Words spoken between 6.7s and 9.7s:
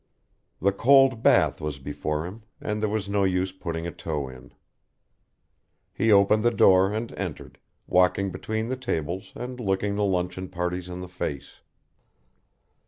and entered, walking between the tables and